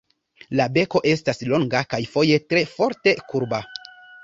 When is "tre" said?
2.55-2.65